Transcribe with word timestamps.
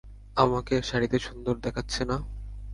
আমাকে 0.37 0.75
শাড়িতে 0.81 1.17
সুন্দর 1.19 1.55
দেখাচ্ছে 1.65 2.01
না? 2.05 2.17